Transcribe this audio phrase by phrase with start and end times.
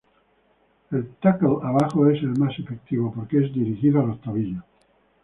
[0.89, 4.63] El "tackle abajo" es el más efectivo porque es dirigido a los tobillos.